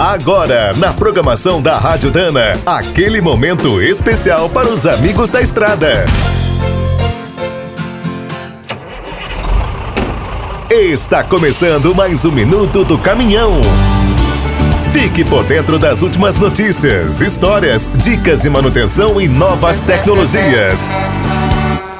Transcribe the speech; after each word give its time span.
Agora, 0.00 0.72
na 0.78 0.94
programação 0.94 1.60
da 1.60 1.76
Rádio 1.76 2.10
Dana, 2.10 2.58
aquele 2.64 3.20
momento 3.20 3.82
especial 3.82 4.48
para 4.48 4.66
os 4.66 4.86
amigos 4.86 5.28
da 5.28 5.42
estrada. 5.42 6.06
Está 10.70 11.22
começando 11.22 11.94
mais 11.94 12.24
um 12.24 12.32
minuto 12.32 12.82
do 12.82 12.98
caminhão. 12.98 13.60
Fique 14.90 15.22
por 15.22 15.44
dentro 15.44 15.78
das 15.78 16.00
últimas 16.00 16.34
notícias, 16.36 17.20
histórias, 17.20 17.90
dicas 18.02 18.40
de 18.40 18.48
manutenção 18.48 19.20
e 19.20 19.28
novas 19.28 19.80
tecnologias. 19.80 20.90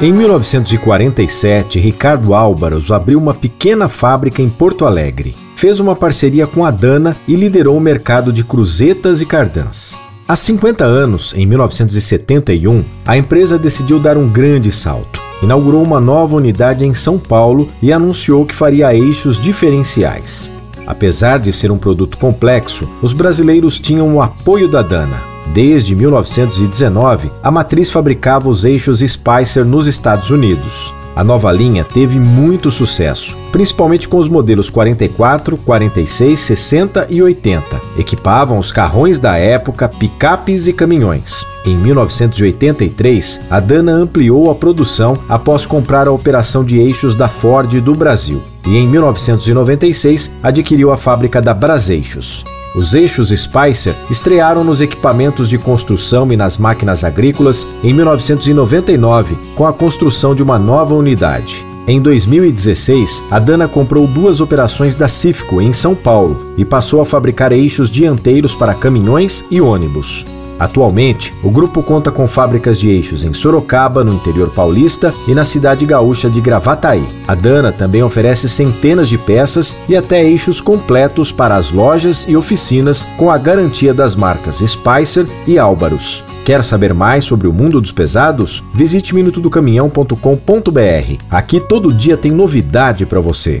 Em 0.00 0.10
1947, 0.10 1.78
Ricardo 1.78 2.32
Álvaros 2.32 2.90
abriu 2.90 3.18
uma 3.18 3.34
pequena 3.34 3.86
fábrica 3.86 4.40
em 4.40 4.48
Porto 4.48 4.86
Alegre 4.86 5.41
fez 5.62 5.78
uma 5.78 5.94
parceria 5.94 6.44
com 6.44 6.64
a 6.64 6.72
Dana 6.72 7.16
e 7.28 7.36
liderou 7.36 7.76
o 7.76 7.80
mercado 7.80 8.32
de 8.32 8.42
cruzetas 8.42 9.20
e 9.20 9.26
cardãs. 9.26 9.96
Há 10.26 10.34
50 10.34 10.84
anos, 10.84 11.32
em 11.36 11.46
1971, 11.46 12.84
a 13.06 13.16
empresa 13.16 13.56
decidiu 13.56 14.00
dar 14.00 14.16
um 14.16 14.28
grande 14.28 14.72
salto. 14.72 15.20
Inaugurou 15.40 15.80
uma 15.80 16.00
nova 16.00 16.34
unidade 16.34 16.84
em 16.84 16.92
São 16.92 17.16
Paulo 17.16 17.68
e 17.80 17.92
anunciou 17.92 18.44
que 18.44 18.56
faria 18.56 18.92
eixos 18.92 19.38
diferenciais. 19.38 20.50
Apesar 20.84 21.38
de 21.38 21.52
ser 21.52 21.70
um 21.70 21.78
produto 21.78 22.18
complexo, 22.18 22.88
os 23.00 23.12
brasileiros 23.12 23.78
tinham 23.78 24.16
o 24.16 24.20
apoio 24.20 24.66
da 24.66 24.82
Dana. 24.82 25.22
Desde 25.54 25.94
1919, 25.94 27.30
a 27.40 27.52
matriz 27.52 27.88
fabricava 27.88 28.48
os 28.48 28.64
eixos 28.64 28.98
Spicer 28.98 29.64
nos 29.64 29.86
Estados 29.86 30.28
Unidos. 30.28 30.92
A 31.14 31.22
nova 31.22 31.52
linha 31.52 31.84
teve 31.84 32.18
muito 32.18 32.70
sucesso, 32.70 33.36
principalmente 33.50 34.08
com 34.08 34.16
os 34.16 34.28
modelos 34.28 34.70
44, 34.70 35.58
46, 35.58 36.38
60 36.38 37.06
e 37.10 37.22
80. 37.22 37.80
Equipavam 37.98 38.58
os 38.58 38.72
carrões 38.72 39.20
da 39.20 39.36
época, 39.36 39.88
picapes 39.88 40.66
e 40.68 40.72
caminhões. 40.72 41.46
Em 41.66 41.76
1983, 41.76 43.42
a 43.50 43.60
Dana 43.60 43.92
ampliou 43.92 44.50
a 44.50 44.54
produção 44.54 45.18
após 45.28 45.66
comprar 45.66 46.08
a 46.08 46.12
operação 46.12 46.64
de 46.64 46.78
eixos 46.78 47.14
da 47.14 47.28
Ford 47.28 47.80
do 47.80 47.94
Brasil. 47.94 48.42
E 48.66 48.76
em 48.78 48.88
1996, 48.88 50.32
adquiriu 50.42 50.90
a 50.90 50.96
fábrica 50.96 51.42
da 51.42 51.52
Braseixos. 51.52 52.44
Os 52.74 52.94
eixos 52.94 53.28
Spicer 53.28 53.94
estrearam 54.10 54.64
nos 54.64 54.80
equipamentos 54.80 55.48
de 55.48 55.58
construção 55.58 56.32
e 56.32 56.36
nas 56.36 56.56
máquinas 56.56 57.04
agrícolas 57.04 57.68
em 57.82 57.92
1999, 57.92 59.36
com 59.54 59.66
a 59.66 59.72
construção 59.72 60.34
de 60.34 60.42
uma 60.42 60.58
nova 60.58 60.94
unidade. 60.94 61.66
Em 61.86 62.00
2016, 62.00 63.24
a 63.30 63.38
Dana 63.38 63.68
comprou 63.68 64.06
duas 64.06 64.40
operações 64.40 64.94
da 64.94 65.08
Cifco 65.08 65.60
em 65.60 65.72
São 65.72 65.94
Paulo 65.94 66.52
e 66.56 66.64
passou 66.64 67.00
a 67.00 67.04
fabricar 67.04 67.52
eixos 67.52 67.90
dianteiros 67.90 68.54
para 68.54 68.74
caminhões 68.74 69.44
e 69.50 69.60
ônibus. 69.60 70.24
Atualmente, 70.58 71.34
o 71.42 71.50
grupo 71.50 71.82
conta 71.82 72.10
com 72.10 72.26
fábricas 72.26 72.78
de 72.78 72.90
eixos 72.90 73.24
em 73.24 73.32
Sorocaba, 73.32 74.04
no 74.04 74.14
interior 74.14 74.50
paulista, 74.50 75.12
e 75.26 75.34
na 75.34 75.44
cidade 75.44 75.84
gaúcha 75.84 76.30
de 76.30 76.40
Gravataí. 76.40 77.04
A 77.26 77.34
Dana 77.34 77.72
também 77.72 78.02
oferece 78.02 78.48
centenas 78.48 79.08
de 79.08 79.18
peças 79.18 79.76
e 79.88 79.96
até 79.96 80.24
eixos 80.24 80.60
completos 80.60 81.32
para 81.32 81.56
as 81.56 81.70
lojas 81.70 82.26
e 82.28 82.36
oficinas 82.36 83.06
com 83.16 83.30
a 83.30 83.38
garantia 83.38 83.92
das 83.92 84.14
marcas 84.14 84.58
Spicer 84.58 85.26
e 85.46 85.58
Álvaros. 85.58 86.24
Quer 86.44 86.64
saber 86.64 86.92
mais 86.92 87.24
sobre 87.24 87.46
o 87.46 87.52
mundo 87.52 87.80
dos 87.80 87.92
pesados? 87.92 88.64
Visite 88.74 89.14
minutodocaminhão.com.br. 89.14 91.18
Aqui 91.30 91.60
todo 91.60 91.92
dia 91.92 92.16
tem 92.16 92.32
novidade 92.32 93.06
para 93.06 93.20
você. 93.20 93.60